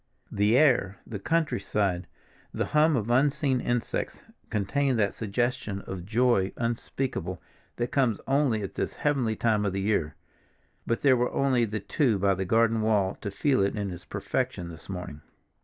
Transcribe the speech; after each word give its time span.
The 0.31 0.57
air, 0.57 0.97
the 1.05 1.19
countryside, 1.19 2.07
the 2.51 2.65
hum 2.65 2.95
of 2.95 3.11
unseen 3.11 3.61
insects, 3.61 4.19
contained 4.49 4.97
that 4.97 5.13
suggestion 5.13 5.81
of 5.81 6.07
joy 6.07 6.53
unspeakable 6.57 7.39
that 7.75 7.91
comes 7.91 8.19
only 8.25 8.63
at 8.63 8.73
this 8.73 8.93
heavenly 8.95 9.35
time 9.35 9.63
of 9.63 9.73
the 9.73 9.81
year, 9.81 10.15
but 10.87 11.01
there 11.01 11.15
were 11.15 11.31
only 11.31 11.65
the 11.65 11.79
two 11.79 12.17
by 12.17 12.33
the 12.33 12.45
garden 12.45 12.81
wall 12.81 13.13
to 13.21 13.29
feel 13.29 13.61
it 13.61 13.75
in 13.75 13.91
its 13.91 14.03
perfection 14.05 14.69
this 14.69 14.89
morning. 14.89 15.21